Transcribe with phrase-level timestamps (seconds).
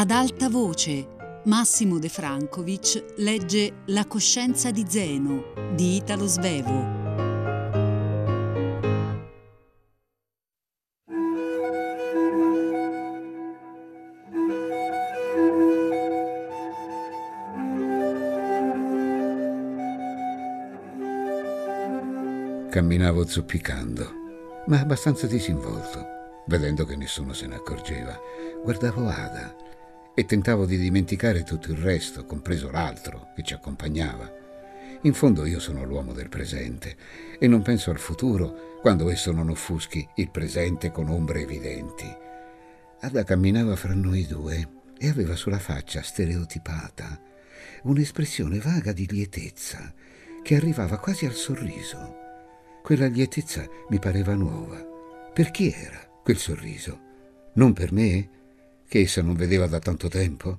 [0.00, 1.06] Ad alta voce,
[1.44, 6.98] Massimo De Francovic legge La coscienza di Zeno di Italo Svevo.
[22.70, 24.10] Camminavo zoppicando,
[24.68, 26.06] ma abbastanza disinvolto,
[26.46, 28.18] vedendo che nessuno se ne accorgeva.
[28.64, 29.68] Guardavo Ada
[30.20, 34.30] e tentavo di dimenticare tutto il resto, compreso l'altro che ci accompagnava.
[35.04, 36.94] In fondo io sono l'uomo del presente
[37.38, 42.04] e non penso al futuro quando esso non offuschi il presente con ombre evidenti.
[43.00, 47.18] Ada camminava fra noi due e aveva sulla faccia stereotipata
[47.84, 49.90] un'espressione vaga di lietezza
[50.42, 52.16] che arrivava quasi al sorriso.
[52.82, 54.86] Quella lietezza mi pareva nuova.
[55.32, 57.08] Per chi era quel sorriso?
[57.54, 58.39] Non per me,
[58.90, 60.58] che essa non vedeva da tanto tempo?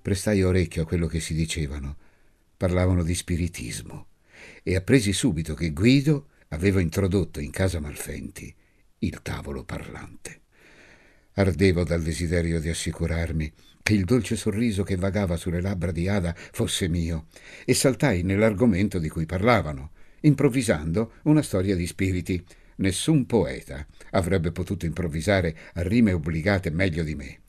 [0.00, 1.98] Prestai orecchio a quello che si dicevano.
[2.56, 4.06] Parlavano di spiritismo
[4.62, 8.54] e appresi subito che Guido aveva introdotto in casa Malfenti
[9.00, 10.40] il tavolo parlante.
[11.34, 16.34] Ardevo dal desiderio di assicurarmi che il dolce sorriso che vagava sulle labbra di Ada
[16.34, 17.26] fosse mio
[17.66, 22.42] e saltai nell'argomento di cui parlavano improvvisando una storia di spiriti.
[22.76, 27.41] Nessun poeta avrebbe potuto improvvisare a rime obbligate meglio di me.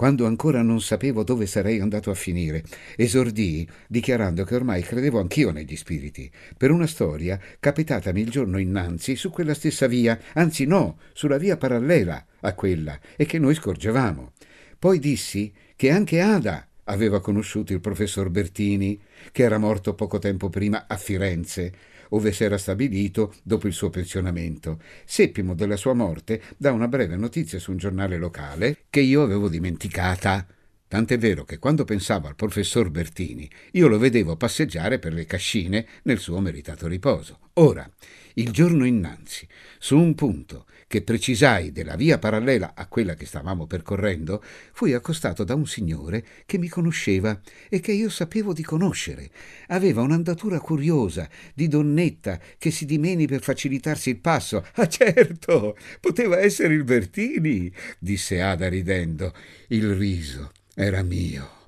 [0.00, 2.64] Quando ancora non sapevo dove sarei andato a finire,
[2.96, 9.14] esordii dichiarando che ormai credevo anch'io negli spiriti, per una storia capitatami il giorno innanzi
[9.14, 14.32] su quella stessa via, anzi no, sulla via parallela a quella, e che noi scorgevamo.
[14.78, 18.98] Poi dissi che anche Ada aveva conosciuto il professor Bertini,
[19.32, 21.74] che era morto poco tempo prima a Firenze,
[22.10, 24.80] ove s'era stabilito dopo il suo pensionamento.
[25.04, 29.48] Seppimo della sua morte da una breve notizia su un giornale locale che io avevo
[29.48, 30.46] dimenticata.
[30.88, 35.86] Tant'è vero che quando pensavo al professor Bertini, io lo vedevo passeggiare per le cascine
[36.02, 37.38] nel suo meritato riposo.
[37.54, 37.88] Ora,
[38.34, 39.46] il giorno innanzi,
[39.78, 44.42] su un punto che precisai della via parallela a quella che stavamo percorrendo,
[44.72, 49.30] fui accostato da un signore che mi conosceva e che io sapevo di conoscere.
[49.68, 54.66] Aveva un'andatura curiosa, di donnetta, che si dimeni per facilitarsi il passo.
[54.80, 59.32] Ah certo, poteva essere il Bertini, disse Ada ridendo.
[59.68, 61.59] Il riso era mio.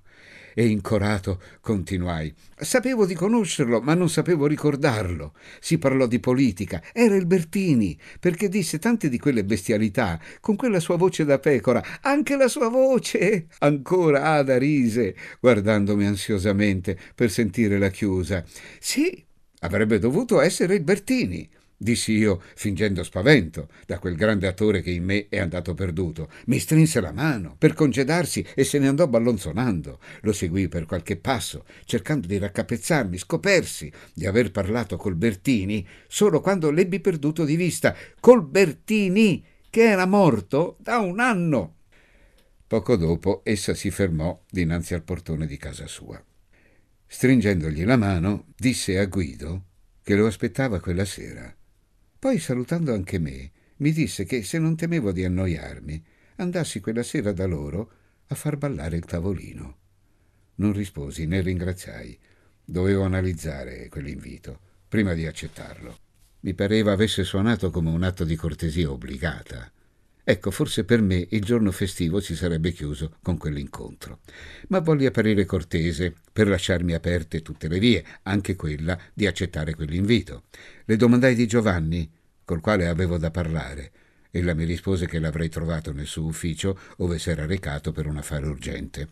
[0.55, 2.33] E incorato continuai.
[2.57, 5.35] Sapevo di conoscerlo, ma non sapevo ricordarlo.
[5.61, 6.83] Si parlò di politica.
[6.93, 11.83] Era il Bertini, perché disse tante di quelle bestialità, con quella sua voce da pecora.
[12.03, 13.47] Anche la sua voce!
[13.59, 18.45] Ancora Ada rise, guardandomi ansiosamente per sentire la chiusa.
[18.79, 19.25] Sì,
[19.61, 21.49] avrebbe dovuto essere il Bertini
[21.83, 26.31] dissi io, fingendo spavento da quel grande attore che in me è andato perduto.
[26.47, 29.99] Mi strinse la mano per congedarsi e se ne andò ballonzonando.
[30.21, 36.41] Lo seguì per qualche passo, cercando di raccapezzarmi, scopersi di aver parlato col Bertini solo
[36.41, 37.95] quando l'ebbi perduto di vista.
[38.21, 41.77] Col Bertini, che era morto da un anno.
[42.67, 46.23] Poco dopo essa si fermò dinanzi al portone di casa sua.
[47.07, 49.65] Stringendogli la mano, disse a Guido
[50.03, 51.55] che lo aspettava quella sera.
[52.23, 56.05] Poi, salutando anche me, mi disse che se non temevo di annoiarmi,
[56.37, 57.91] andassi quella sera da loro
[58.29, 59.77] a far ballare il tavolino.
[60.55, 62.17] Non risposi né ringraziai.
[62.65, 65.99] Dovevo analizzare quell'invito prima di accettarlo.
[66.43, 69.69] Mi pareva avesse suonato come un atto di cortesia obbligata.
[70.25, 74.21] Ecco, forse per me il giorno festivo si sarebbe chiuso con quell'incontro.
[74.69, 80.45] Ma volli apparire cortese per lasciarmi aperte tutte le vie, anche quella di accettare quell'invito.
[80.85, 82.09] Le domandai di Giovanni,
[82.45, 83.91] col quale avevo da parlare.
[84.31, 88.47] Ella mi rispose che l'avrei trovato nel suo ufficio, ove s'era recato per un affare
[88.47, 89.09] urgente.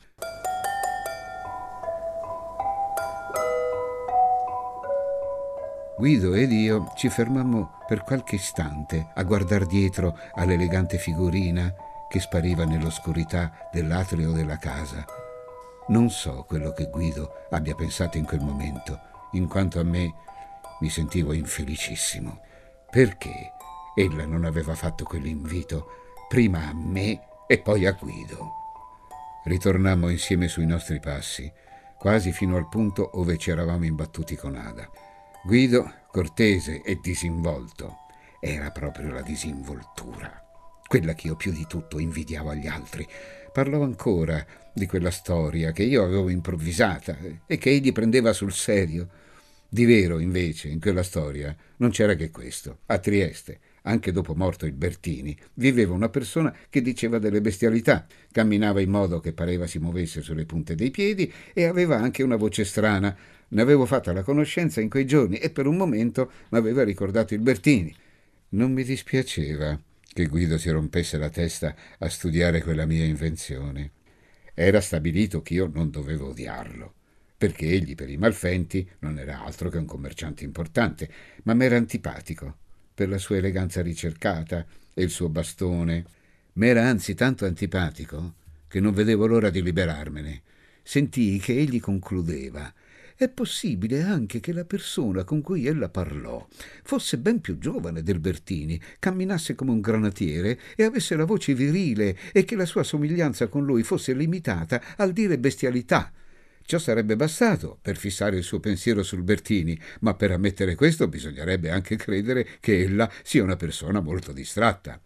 [6.01, 11.75] Guido ed io ci fermammo per qualche istante a guardar dietro all'elegante figurina
[12.09, 15.05] che spariva nell'oscurità dell'atrio della casa.
[15.89, 18.99] Non so quello che Guido abbia pensato in quel momento,
[19.33, 20.15] in quanto a me
[20.81, 22.41] mi sentivo infelicissimo.
[22.91, 23.53] Perché
[23.95, 25.87] ella non aveva fatto quell'invito
[26.29, 28.53] prima a me e poi a Guido?
[29.45, 31.53] Ritornammo insieme sui nostri passi,
[31.99, 35.10] quasi fino al punto dove ci eravamo imbattuti con Ada.
[35.43, 37.97] Guido, cortese e disinvolto,
[38.41, 40.31] era proprio la disinvoltura,
[40.87, 43.09] quella che io più di tutto invidiavo agli altri.
[43.51, 44.45] Parlò ancora
[44.75, 47.17] di quella storia che io avevo improvvisata
[47.47, 49.09] e che egli prendeva sul serio.
[49.67, 52.81] Di vero, invece, in quella storia non c'era che questo.
[52.87, 58.81] A Trieste anche dopo morto il Bertini, viveva una persona che diceva delle bestialità, camminava
[58.81, 62.65] in modo che pareva si muovesse sulle punte dei piedi e aveva anche una voce
[62.65, 63.17] strana.
[63.51, 67.35] Ne avevo fatta la conoscenza in quei giorni e per un momento mi aveva ricordato
[67.35, 67.95] il Bertini.
[68.51, 69.79] Non mi dispiaceva
[70.13, 73.93] che Guido si rompesse la testa a studiare quella mia invenzione.
[74.55, 76.95] Era stabilito che io non dovevo odiarlo
[77.41, 81.11] perché egli per i malfenti non era altro che un commerciante importante,
[81.45, 82.59] ma m'era antipatico
[82.93, 86.05] per la sua eleganza ricercata e il suo bastone.
[86.53, 88.35] M'era anzi tanto antipatico
[88.69, 90.43] che non vedevo l'ora di liberarmene.
[90.83, 92.71] Sentii che egli concludeva
[93.21, 96.47] è possibile anche che la persona con cui ella parlò
[96.83, 102.17] fosse ben più giovane del Bertini, camminasse come un granatiere e avesse la voce virile
[102.33, 106.11] e che la sua somiglianza con lui fosse limitata al dire bestialità
[106.63, 111.69] Ciò sarebbe bastato per fissare il suo pensiero sul Bertini, ma per ammettere questo bisognerebbe
[111.69, 115.01] anche credere che ella sia una persona molto distratta.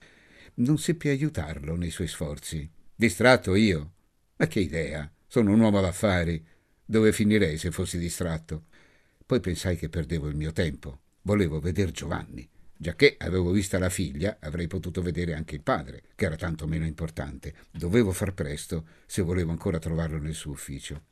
[0.57, 2.71] Non seppi aiutarlo nei suoi sforzi.
[2.95, 3.93] Distratto io?
[4.37, 5.11] Ma che idea!
[5.27, 6.45] Sono un uomo d'affari.
[6.85, 8.65] Dove finirei se fossi distratto?
[9.25, 11.01] Poi pensai che perdevo il mio tempo.
[11.23, 12.49] Volevo vedere Giovanni.
[12.77, 16.85] Giacché avevo vista la figlia, avrei potuto vedere anche il padre, che era tanto meno
[16.85, 17.55] importante.
[17.71, 21.05] Dovevo far presto se volevo ancora trovarlo nel suo ufficio.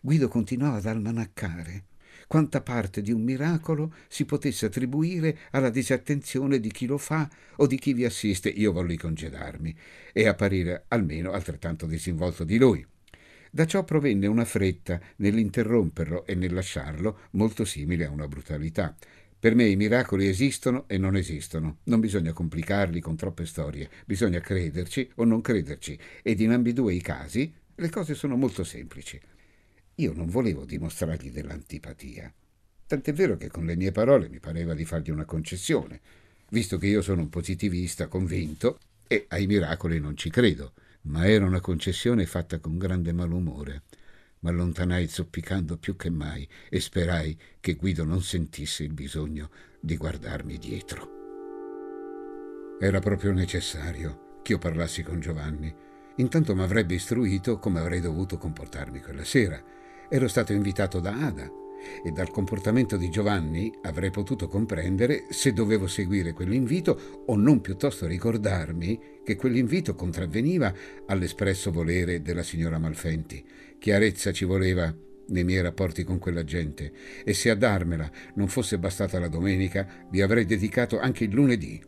[0.00, 1.84] Guido continuava ad almanaccare
[2.26, 7.66] quanta parte di un miracolo si potesse attribuire alla disattenzione di chi lo fa o
[7.66, 8.48] di chi vi assiste.
[8.48, 9.74] Io volli congedarmi
[10.12, 12.84] e apparire almeno altrettanto disinvolto di lui.
[13.50, 18.94] Da ciò provenne una fretta nell'interromperlo e nel lasciarlo molto simile a una brutalità.
[19.38, 21.78] Per me i miracoli esistono e non esistono.
[21.84, 27.00] Non bisogna complicarli con troppe storie, bisogna crederci o non crederci, ed in ambedue i
[27.00, 29.20] casi le cose sono molto semplici.
[29.96, 32.32] Io non volevo dimostrargli dell'antipatia.
[32.86, 36.00] Tant'è vero che con le mie parole mi pareva di fargli una concessione,
[36.50, 40.72] visto che io sono un positivista convinto e ai miracoli non ci credo,
[41.06, 43.82] ma era una concessione fatta con grande malumore.
[44.40, 49.50] M'allontanai zoppicando più che mai e sperai che Guido non sentisse il bisogno
[49.80, 51.14] di guardarmi dietro.
[52.80, 55.74] Era proprio necessario che io parlassi con Giovanni.
[56.16, 59.62] Intanto mi avrebbe istruito come avrei dovuto comportarmi quella sera
[60.08, 61.50] Ero stato invitato da Ada
[62.04, 68.06] e dal comportamento di Giovanni avrei potuto comprendere se dovevo seguire quell'invito o non piuttosto
[68.06, 70.72] ricordarmi che quell'invito contravveniva
[71.06, 73.44] all'espresso volere della signora Malfenti.
[73.76, 74.94] Chiarezza ci voleva
[75.28, 76.92] nei miei rapporti con quella gente
[77.24, 81.82] e se a darmela non fosse bastata la domenica, vi avrei dedicato anche il lunedì.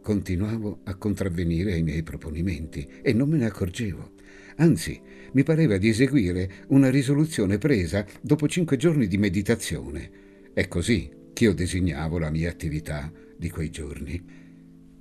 [0.00, 4.12] Continuavo a contravvenire ai miei proponimenti e non me ne accorgevo.
[4.58, 5.00] Anzi,
[5.32, 10.08] mi pareva di eseguire una risoluzione presa dopo cinque giorni di meditazione.
[10.54, 14.45] È così che io designavo la mia attività di quei giorni.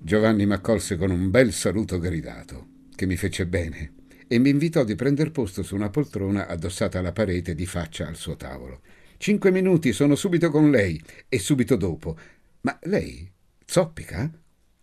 [0.05, 3.93] Giovanni m'accolse con un bel saluto gridato, che mi fece bene,
[4.27, 8.15] e mi invitò di prender posto su una poltrona addossata alla parete di faccia al
[8.15, 8.81] suo tavolo.
[9.17, 12.15] Cinque minuti, sono subito con lei, e subito dopo.
[12.61, 13.27] Ma lei
[13.65, 14.31] zoppica?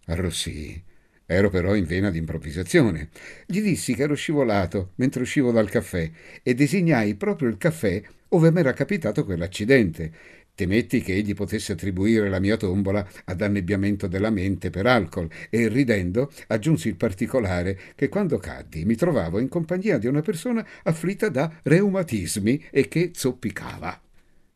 [0.06, 0.82] Arrossii.
[1.26, 3.08] Ero però in vena di improvvisazione.
[3.46, 6.10] Gli dissi che ero scivolato mentre uscivo dal caffè
[6.42, 10.12] e designai proprio il caffè ove m'era capitato quell'accidente.
[10.54, 15.68] Temetti che egli potesse attribuire la mia tombola ad annebbiamento della mente per alcol e,
[15.68, 21.30] ridendo, aggiunsi il particolare che quando caddi mi trovavo in compagnia di una persona afflitta
[21.30, 23.98] da reumatismi e che zoppicava.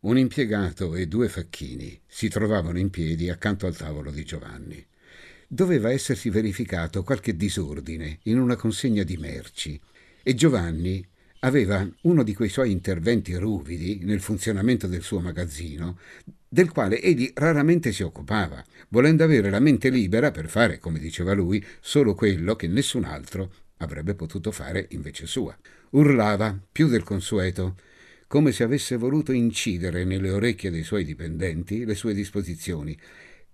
[0.01, 4.87] Un impiegato e due facchini si trovavano in piedi accanto al tavolo di Giovanni
[5.49, 9.81] doveva essersi verificato qualche disordine in una consegna di merci
[10.23, 11.07] e Giovanni
[11.41, 15.99] aveva uno di quei suoi interventi ruvidi nel funzionamento del suo magazzino,
[16.49, 21.33] del quale egli raramente si occupava, volendo avere la mente libera per fare, come diceva
[21.33, 25.57] lui, solo quello che nessun altro avrebbe potuto fare invece sua.
[25.91, 27.77] Urlava più del consueto,
[28.27, 32.99] come se avesse voluto incidere nelle orecchie dei suoi dipendenti le sue disposizioni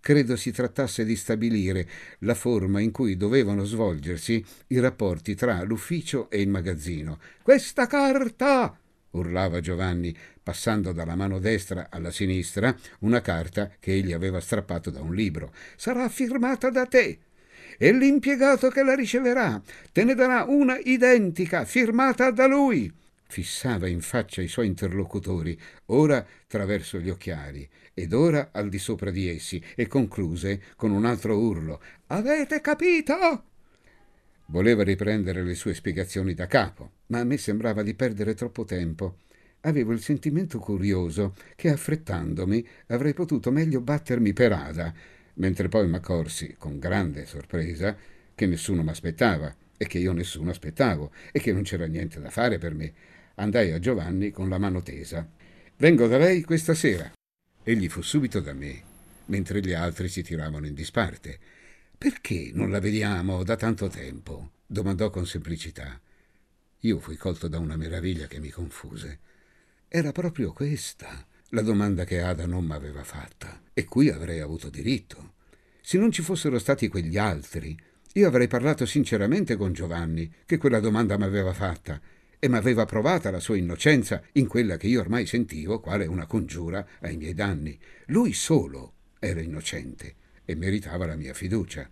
[0.03, 6.29] credo si trattasse di stabilire la forma in cui dovevano svolgersi i rapporti tra l'ufficio
[6.29, 7.21] e il magazzino.
[7.41, 8.77] Questa carta!
[9.13, 15.01] urlava Giovanni, passando dalla mano destra alla sinistra una carta che egli aveva strappato da
[15.01, 15.53] un libro.
[15.77, 17.19] Sarà firmata da te.
[17.79, 22.93] E l'impiegato che la riceverà te ne darà una identica, firmata da lui
[23.33, 29.11] fissava in faccia i suoi interlocutori, ora traverso gli occhiali ed ora al di sopra
[29.11, 33.45] di essi, e concluse con un altro urlo Avete capito?
[34.47, 39.21] Voleva riprendere le sue spiegazioni da capo, ma a me sembrava di perdere troppo tempo.
[39.63, 44.93] Avevo il sentimento curioso che, affrettandomi, avrei potuto meglio battermi per Ada,
[45.35, 47.97] mentre poi m'accorsi, con grande sorpresa,
[48.35, 52.59] che nessuno m'aspettava e che io nessuno aspettavo e che non c'era niente da fare
[52.59, 52.93] per me.
[53.37, 55.29] Andai a Giovanni con la mano tesa.
[55.77, 57.11] Vengo da lei questa sera.
[57.63, 58.83] Egli fu subito da me,
[59.27, 61.39] mentre gli altri si tiravano in disparte.
[61.97, 64.53] Perché non la vediamo da tanto tempo?
[64.67, 66.01] domandò con semplicità.
[66.81, 69.19] Io fui colto da una meraviglia che mi confuse.
[69.89, 75.35] Era proprio questa la domanda che Ada non m'aveva fatta e cui avrei avuto diritto.
[75.83, 77.79] Se non ci fossero stati quegli altri,
[78.15, 82.01] io avrei parlato sinceramente con Giovanni, che quella domanda m'aveva fatta,
[82.45, 86.85] e m'aveva provata la sua innocenza in quella che io ormai sentivo quale una congiura
[86.99, 87.79] ai miei danni.
[88.07, 91.89] Lui solo era innocente e meritava la mia fiducia.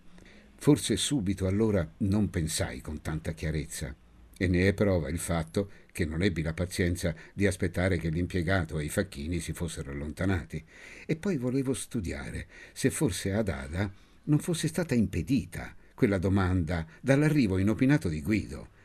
[0.57, 3.95] Forse subito allora non pensai con tanta chiarezza
[4.35, 8.77] e ne è prova il fatto che non ebbi la pazienza di aspettare che l'impiegato
[8.77, 10.61] e i facchini si fossero allontanati.
[11.05, 13.89] E poi volevo studiare se forse ad Ada
[14.23, 18.79] non fosse stata impedita quella domanda dall'arrivo inopinato di Guido.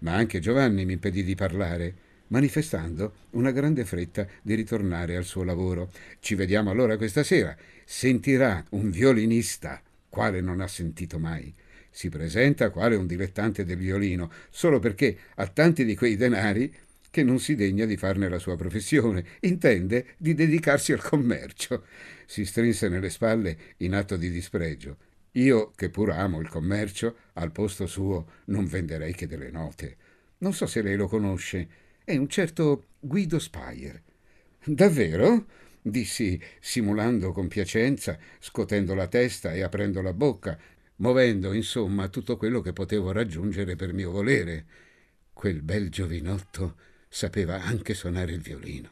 [0.00, 1.94] Ma anche Giovanni mi impedì di parlare,
[2.28, 5.90] manifestando una grande fretta di ritornare al suo lavoro.
[6.20, 7.56] Ci vediamo allora questa sera.
[7.84, 11.52] Sentirà un violinista, quale non ha sentito mai
[11.90, 16.72] si presenta quale un dilettante del violino, solo perché ha tanti di quei denari
[17.10, 21.84] che non si degna di farne la sua professione, intende di dedicarsi al commercio.
[22.24, 24.96] Si strinse nelle spalle in atto di dispregio.
[25.32, 29.96] Io, che pur amo il commercio, al posto suo non venderei che delle note.
[30.38, 31.68] Non so se lei lo conosce.
[32.04, 34.02] È un certo Guido Spire.
[34.64, 35.46] Davvero?
[35.82, 40.58] dissi, simulando compiacenza, scotendo la testa e aprendo la bocca,
[40.96, 44.66] muovendo insomma tutto quello che potevo raggiungere per mio volere.
[45.32, 46.76] Quel bel giovinotto
[47.08, 48.90] sapeva anche suonare il violino.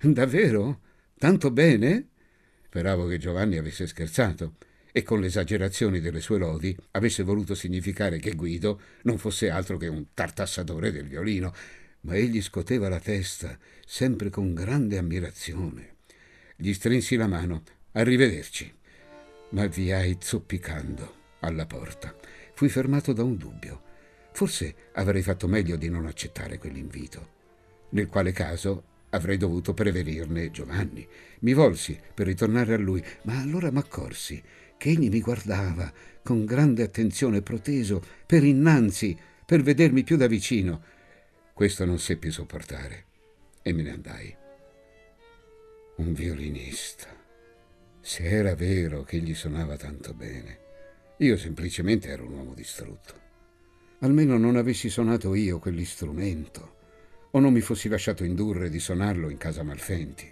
[0.00, 0.80] Davvero?
[1.18, 2.08] Tanto bene?
[2.66, 4.56] Speravo che Giovanni avesse scherzato
[4.96, 9.76] e con le esagerazioni delle sue lodi avesse voluto significare che Guido non fosse altro
[9.76, 11.52] che un tartassatore del violino,
[12.02, 15.96] ma egli scoteva la testa, sempre con grande ammirazione.
[16.54, 17.64] Gli strinsi la mano.
[17.90, 18.72] Arrivederci.
[19.48, 22.14] Ma avviai zoppicando alla porta.
[22.54, 23.82] Fui fermato da un dubbio.
[24.32, 27.32] Forse avrei fatto meglio di non accettare quell'invito.
[27.90, 31.04] Nel quale caso avrei dovuto prevenirne Giovanni.
[31.40, 34.40] Mi volsi per ritornare a lui, ma allora m'accorsi
[34.84, 35.90] che egli mi guardava
[36.22, 40.82] con grande attenzione proteso per innanzi, per vedermi più da vicino.
[41.54, 43.04] Questo non seppi sopportare
[43.62, 44.36] e me ne andai.
[45.96, 47.08] Un violinista.
[48.02, 50.58] Se era vero che gli suonava tanto bene.
[51.20, 53.14] Io semplicemente ero un uomo distrutto.
[54.00, 56.76] Almeno non avessi suonato io quell'istrumento,
[57.30, 60.30] o non mi fossi lasciato indurre di suonarlo in casa Malfenti.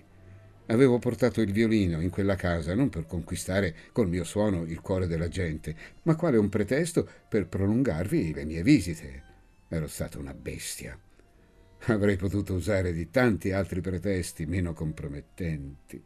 [0.66, 5.07] Avevo portato il violino in quella casa non per conquistare col mio suono il cuore
[5.07, 9.23] della gente, ma quale un pretesto per prolungarvi le mie visite.
[9.69, 10.99] Ero stata una bestia.
[11.87, 16.00] Avrei potuto usare di tanti altri pretesti meno compromettenti.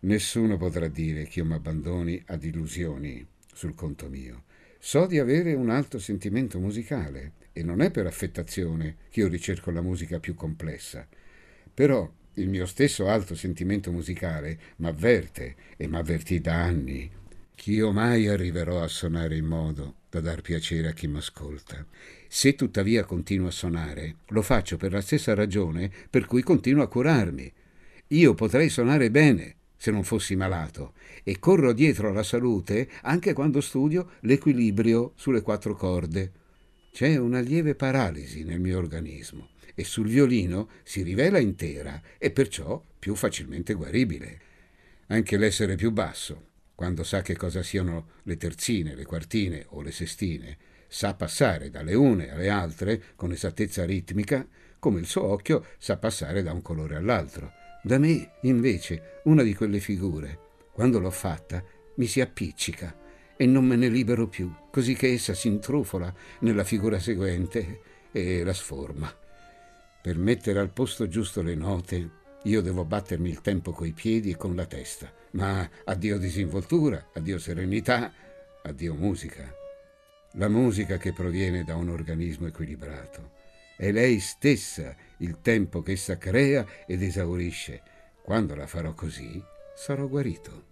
[0.00, 4.44] Nessuno potrà dire che io mi abbandoni ad illusioni sul conto mio.
[4.78, 9.70] So di avere un alto sentimento musicale e non è per affettazione che io ricerco
[9.70, 11.06] la musica più complessa.
[11.72, 17.10] Però il mio stesso alto sentimento musicale m'avverte e m'avvertì da anni
[17.54, 21.84] che io mai arriverò a suonare in modo da dar piacere a chi m'ascolta.
[22.26, 26.88] Se tuttavia continuo a suonare, lo faccio per la stessa ragione per cui continuo a
[26.88, 27.52] curarmi.
[28.08, 33.60] Io potrei suonare bene, se non fossi malato e corro dietro alla salute anche quando
[33.60, 36.32] studio l'equilibrio sulle quattro corde.
[36.92, 39.48] C'è una lieve paralisi nel mio organismo
[39.80, 44.38] e sul violino si rivela intera e perciò più facilmente guaribile.
[45.06, 49.90] Anche l'essere più basso, quando sa che cosa siano le terzine, le quartine o le
[49.90, 54.46] sestine, sa passare dalle une alle altre con esattezza ritmica,
[54.78, 57.52] come il suo occhio sa passare da un colore all'altro.
[57.82, 60.38] Da me, invece, una di quelle figure,
[60.72, 62.94] quando l'ho fatta, mi si appiccica
[63.34, 67.80] e non me ne libero più, così che essa si intrufola nella figura seguente
[68.12, 69.28] e la sforma.
[70.02, 72.10] Per mettere al posto giusto le note,
[72.44, 77.38] io devo battermi il tempo coi piedi e con la testa, ma addio disinvoltura, addio
[77.38, 78.10] serenità,
[78.62, 79.54] addio musica.
[80.34, 83.32] La musica che proviene da un organismo equilibrato
[83.76, 87.82] è lei stessa il tempo che essa crea ed esaurisce.
[88.22, 89.42] Quando la farò così,
[89.74, 90.64] sarò guarito.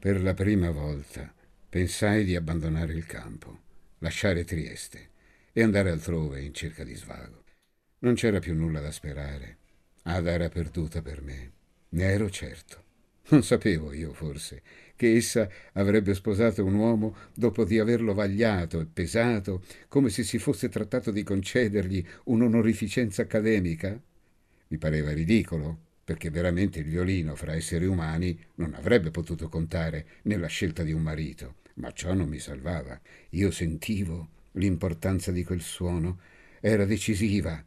[0.00, 1.32] Per la prima volta
[1.68, 3.60] pensai di abbandonare il campo,
[3.98, 5.10] lasciare Trieste
[5.52, 7.41] e andare altrove in cerca di svago.
[8.04, 9.58] Non c'era più nulla da sperare.
[10.02, 11.52] Ada era perduta per me,
[11.90, 12.82] ne ero certo.
[13.28, 14.62] Non sapevo io, forse,
[14.96, 20.38] che essa avrebbe sposato un uomo dopo di averlo vagliato e pesato come se si
[20.38, 23.96] fosse trattato di concedergli un'onorificenza accademica?
[24.66, 30.48] Mi pareva ridicolo, perché veramente il violino fra esseri umani non avrebbe potuto contare nella
[30.48, 33.00] scelta di un marito, ma ciò non mi salvava.
[33.30, 36.18] Io sentivo l'importanza di quel suono,
[36.60, 37.64] era decisiva,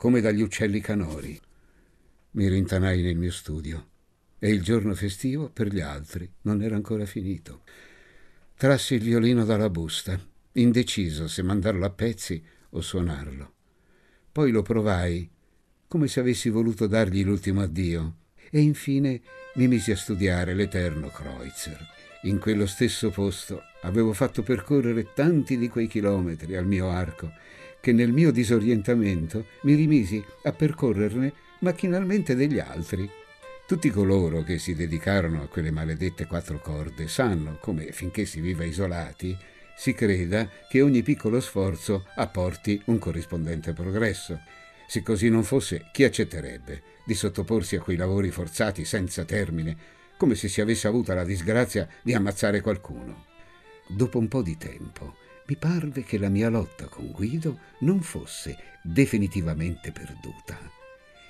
[0.00, 1.38] come dagli uccelli canori.
[2.30, 3.88] Mi rintanai nel mio studio
[4.38, 7.64] e il giorno festivo per gli altri non era ancora finito.
[8.56, 10.18] Trassi il violino dalla busta,
[10.52, 13.52] indeciso se mandarlo a pezzi o suonarlo.
[14.32, 15.28] Poi lo provai
[15.86, 18.16] come se avessi voluto dargli l'ultimo addio,
[18.50, 19.20] e infine
[19.56, 21.78] mi misi a studiare l'eterno Kreutzer.
[22.22, 27.30] In quello stesso posto avevo fatto percorrere tanti di quei chilometri al mio arco
[27.80, 33.08] che nel mio disorientamento mi rimisi a percorrerne macchinalmente degli altri.
[33.66, 38.64] Tutti coloro che si dedicarono a quelle maledette quattro corde sanno come finché si viva
[38.64, 39.36] isolati
[39.76, 44.38] si creda che ogni piccolo sforzo apporti un corrispondente progresso
[44.90, 49.76] se così non fosse, chi accetterebbe di sottoporsi a quei lavori forzati senza termine,
[50.16, 53.26] come se si avesse avuta la disgrazia di ammazzare qualcuno?
[53.86, 55.14] Dopo un po' di tempo,
[55.50, 60.56] mi parve che la mia lotta con Guido non fosse definitivamente perduta.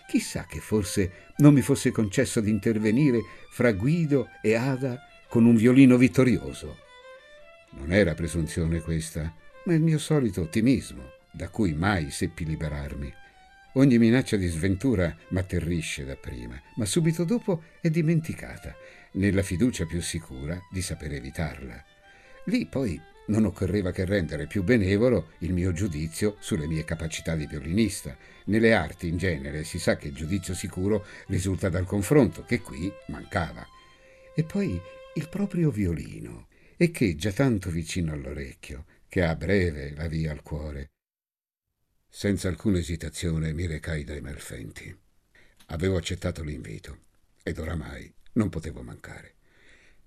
[0.07, 5.57] Chissà che forse non mi fosse concesso di intervenire fra Guido e Ada con un
[5.57, 6.77] violino vittorioso.
[7.71, 9.35] Non era presunzione questa,
[9.65, 13.11] ma il mio solito ottimismo, da cui mai seppi liberarmi.
[13.75, 18.77] Ogni minaccia di sventura m'atterrisce dapprima, ma subito dopo è dimenticata,
[19.13, 21.83] nella fiducia più sicura di saper evitarla.
[22.45, 27.47] Lì poi non occorreva che rendere più benevolo il mio giudizio sulle mie capacità di
[27.47, 28.17] violinista.
[28.47, 32.93] Nelle arti in genere si sa che il giudizio sicuro risulta dal confronto, che qui
[33.07, 33.67] mancava.
[34.35, 34.79] E poi
[35.15, 40.91] il proprio violino, echeggia tanto vicino all'orecchio, che ha breve la via al cuore.
[42.09, 44.95] Senza alcuna esitazione mi recai dai Melfenti.
[45.67, 46.99] Avevo accettato l'invito
[47.45, 49.35] ed oramai non potevo mancare.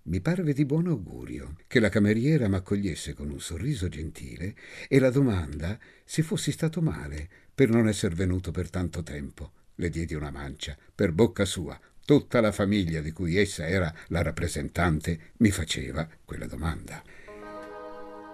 [0.05, 4.53] Mi parve di buon augurio che la cameriera m'accogliesse con un sorriso gentile
[4.89, 9.51] e la domanda se fossi stato male per non esser venuto per tanto tempo.
[9.75, 11.79] Le diedi una mancia, per bocca sua.
[12.05, 17.01] Tutta la famiglia di cui essa era la rappresentante mi faceva quella domanda.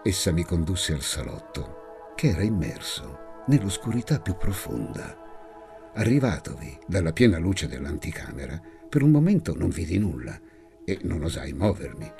[0.03, 5.91] Essa mi condusse al salotto, che era immerso nell'oscurità più profonda.
[5.93, 10.48] Arrivatovi dalla piena luce dell'anticamera, per un momento non vidi nulla
[10.89, 12.11] e non osai muovermi.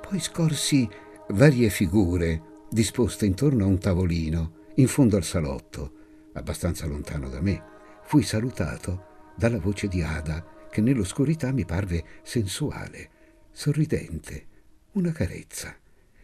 [0.00, 0.88] Poi scorsi
[1.28, 7.62] varie figure disposte intorno a un tavolino in fondo al salotto, abbastanza lontano da me.
[8.02, 13.10] Fui salutato dalla voce di Ada che nell'oscurità mi parve sensuale,
[13.52, 14.46] sorridente,
[14.92, 15.76] una carezza.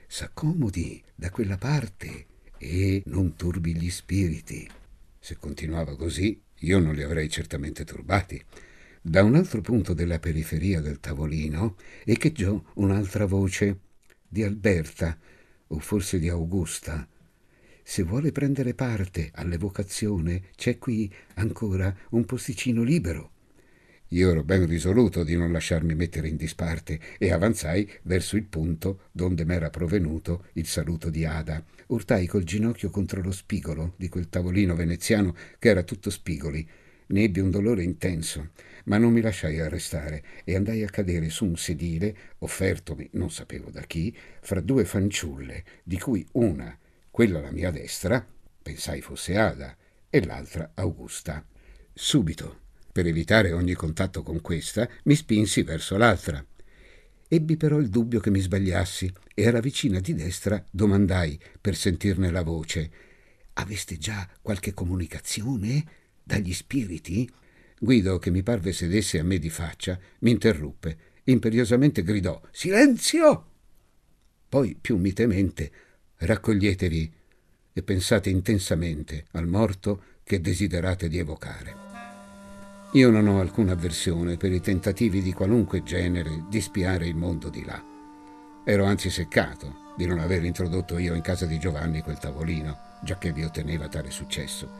[0.07, 2.27] S'accomodi da quella parte
[2.59, 4.69] e non turbi gli spiriti.
[5.19, 8.43] Se continuava così, io non li avrei certamente turbati.
[9.03, 13.79] Da un altro punto della periferia del tavolino echeggiò un'altra voce
[14.29, 15.19] di Alberta,
[15.69, 17.09] o forse di Augusta.
[17.83, 23.31] Se vuole prendere parte all'evocazione, c'è qui ancora un posticino libero.
[24.09, 29.05] Io ero ben risoluto di non lasciarmi mettere in disparte e avanzai verso il punto
[29.13, 31.65] donde m'era provenuto il saluto di Ada.
[31.87, 36.69] Urtai col ginocchio contro lo spigolo di quel tavolino veneziano che era tutto spigoli.
[37.11, 38.51] Ne ebbi un dolore intenso,
[38.85, 43.69] ma non mi lasciai arrestare e andai a cadere su un sedile, offertomi non sapevo
[43.71, 46.77] da chi, fra due fanciulle, di cui una,
[47.11, 48.25] quella alla mia destra,
[48.63, 49.77] pensai fosse Ada,
[50.09, 51.45] e l'altra Augusta.
[51.93, 52.61] Subito
[52.93, 56.45] per evitare ogni contatto con questa, mi spinsi verso l'altra.
[57.27, 62.31] Ebbi però il dubbio che mi sbagliassi e alla vicina di destra domandai per sentirne
[62.31, 62.91] la voce.
[63.55, 65.99] Aveste già qualche comunicazione
[66.31, 67.29] dagli spiriti?
[67.79, 71.09] Guido, che mi parve sedesse a me di faccia, mi interruppe.
[71.25, 73.47] Imperiosamente gridò Silenzio!
[74.49, 75.71] Poi, più mitemente,
[76.19, 77.13] raccoglietevi
[77.73, 81.89] e pensate intensamente al morto che desiderate di evocare.
[82.93, 87.49] Io non ho alcuna avversione per i tentativi di qualunque genere di spiare il mondo
[87.49, 87.83] di là.
[88.65, 93.19] Ero anzi seccato di non aver introdotto io in casa di Giovanni quel tavolino, già
[93.19, 94.80] che vi otteneva tale successo.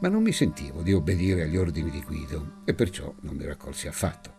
[0.00, 3.88] Ma non mi sentivo di obbedire agli ordini di Guido e perciò non mi raccolsi
[3.88, 4.34] affatto.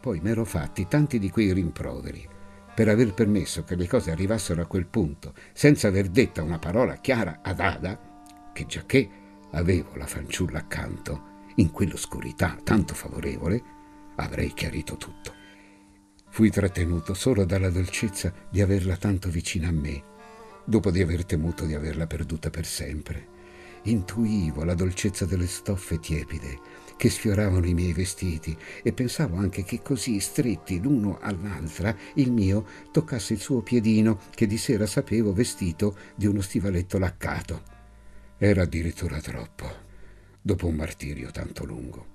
[0.00, 2.28] Poi m'ero fatti tanti di quei rimproveri
[2.74, 6.96] per aver permesso che le cose arrivassero a quel punto senza aver detta una parola
[6.96, 9.08] chiara ad Ada, che già che
[9.52, 13.62] avevo la fanciulla accanto, in quell'oscurità tanto favorevole,
[14.16, 15.32] avrei chiarito tutto.
[16.30, 20.02] Fui trattenuto solo dalla dolcezza di averla tanto vicina a me,
[20.64, 23.33] dopo di aver temuto di averla perduta per sempre.
[23.84, 29.82] Intuivo la dolcezza delle stoffe tiepide che sfioravano i miei vestiti e pensavo anche che
[29.82, 35.96] così stretti l'uno all'altra il mio toccasse il suo piedino che di sera sapevo vestito
[36.14, 37.62] di uno stivaletto laccato.
[38.38, 39.70] Era addirittura troppo,
[40.40, 42.06] dopo un martirio tanto lungo.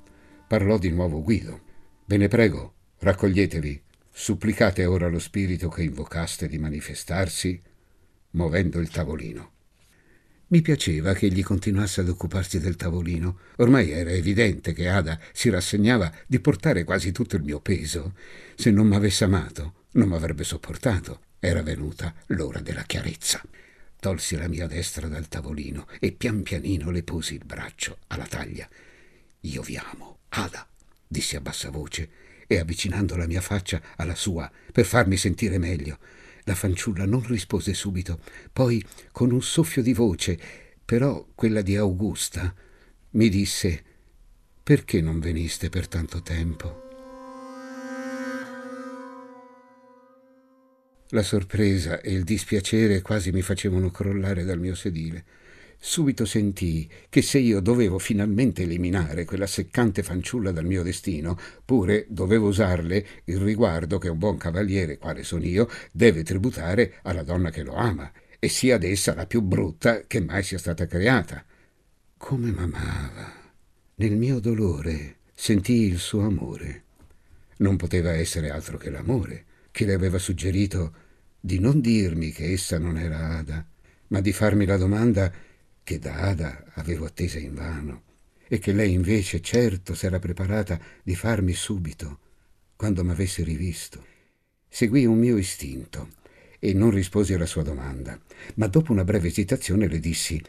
[0.48, 1.62] Parlò di nuovo Guido.
[2.06, 7.62] Ve ne prego, raccoglietevi Supplicate ora lo spirito che invocaste di manifestarsi,
[8.32, 9.52] muovendo il tavolino.
[10.52, 13.38] Mi piaceva che egli continuasse ad occuparsi del tavolino.
[13.58, 18.16] Ormai era evidente che Ada si rassegnava di portare quasi tutto il mio peso.
[18.56, 21.22] Se non m'avesse amato, non m'avrebbe sopportato.
[21.38, 23.44] Era venuta l'ora della chiarezza.
[24.00, 28.68] Tolsi la mia destra dal tavolino e pian pianino le posi il braccio alla taglia.
[29.42, 30.68] Io vi amo, Ada,
[31.08, 32.10] dissi a bassa voce
[32.48, 36.00] e avvicinando la mia faccia alla sua per farmi sentire meglio.
[36.50, 38.20] La fanciulla non rispose subito,
[38.52, 40.40] poi con un soffio di voce,
[40.84, 42.52] però quella di Augusta,
[43.12, 43.84] mi disse
[44.64, 46.88] Perché non veniste per tanto tempo?
[51.10, 55.24] La sorpresa e il dispiacere quasi mi facevano crollare dal mio sedile.
[55.82, 62.06] Subito sentii che se io dovevo finalmente eliminare quella seccante fanciulla dal mio destino, pure
[62.10, 67.50] dovevo usarle il riguardo che un buon cavaliere, quale sono io, deve tributare alla donna
[67.50, 71.46] che lo ama, e sia ad essa la più brutta che mai sia stata creata.
[72.18, 73.34] Come m'amava.
[73.96, 76.84] Nel mio dolore sentii il suo amore.
[77.60, 80.94] Non poteva essere altro che l'amore, che le aveva suggerito
[81.40, 83.66] di non dirmi che essa non era Ada,
[84.08, 85.32] ma di farmi la domanda
[85.84, 88.04] che da Ada avevo attesa invano
[88.48, 92.20] e che lei invece certo s'era preparata di farmi subito,
[92.76, 94.06] quando m'avesse rivisto.
[94.68, 96.10] Seguì un mio istinto
[96.60, 98.20] e non risposi alla sua domanda,
[98.56, 100.42] ma dopo una breve esitazione le dissi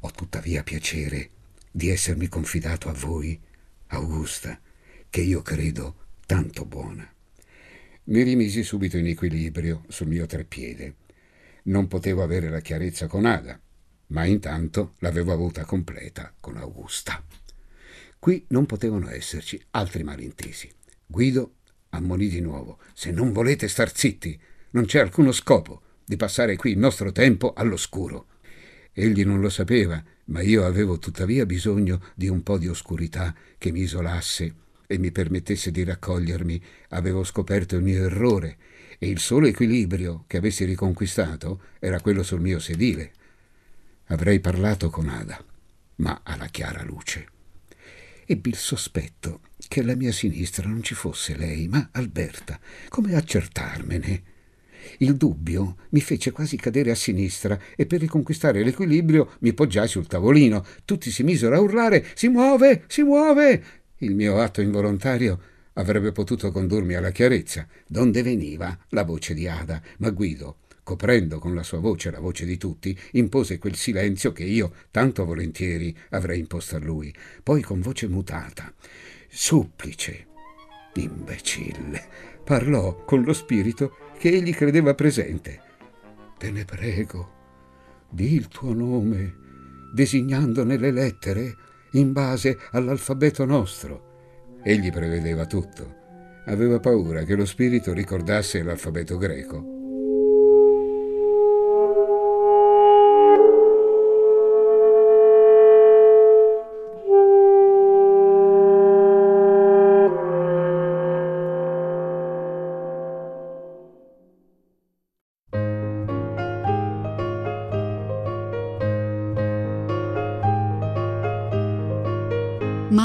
[0.00, 1.30] ho tuttavia piacere
[1.70, 3.40] di essermi confidato a voi,
[3.88, 4.60] Augusta,
[5.10, 7.10] che io credo tanto buona.
[8.04, 10.96] Mi rimisi subito in equilibrio sul mio treppiede.
[11.64, 13.58] Non potevo avere la chiarezza con Ada,
[14.08, 17.22] ma intanto l'avevo avuta completa con Augusta.
[18.18, 20.70] Qui non potevano esserci altri malintesi.
[21.06, 21.56] Guido
[21.90, 24.38] ammonì di nuovo: Se non volete star zitti,
[24.70, 28.26] non c'è alcuno scopo di passare qui il nostro tempo all'oscuro.
[28.92, 33.72] Egli non lo sapeva, ma io avevo tuttavia bisogno di un po' di oscurità che
[33.72, 34.54] mi isolasse
[34.86, 36.62] e mi permettesse di raccogliermi.
[36.90, 38.56] Avevo scoperto il mio errore
[38.98, 43.12] e il solo equilibrio che avessi riconquistato era quello sul mio sedile
[44.06, 45.42] avrei parlato con Ada,
[45.96, 47.28] ma alla chiara luce.
[48.26, 52.58] Ebbi il sospetto che alla mia sinistra non ci fosse lei, ma Alberta.
[52.88, 54.22] Come accertarmene?
[54.98, 60.06] Il dubbio mi fece quasi cadere a sinistra e per riconquistare l'equilibrio mi poggiai sul
[60.06, 60.64] tavolino.
[60.84, 63.64] Tutti si misero a urlare Si muove, si muove.
[63.98, 65.40] Il mio atto involontario
[65.74, 71.54] avrebbe potuto condurmi alla chiarezza, donde veniva la voce di Ada, ma Guido coprendo con
[71.54, 76.38] la sua voce la voce di tutti, impose quel silenzio che io tanto volentieri avrei
[76.38, 77.12] imposto a lui.
[77.42, 78.72] Poi con voce mutata,
[79.28, 80.26] supplice,
[80.94, 82.06] imbecille,
[82.44, 85.60] parlò con lo spirito che egli credeva presente.
[86.38, 87.32] Te ne prego,
[88.10, 89.34] di il tuo nome,
[89.92, 91.56] designando nelle lettere
[91.92, 94.12] in base all'alfabeto nostro.
[94.62, 96.02] Egli prevedeva tutto.
[96.46, 99.74] Aveva paura che lo spirito ricordasse l'alfabeto greco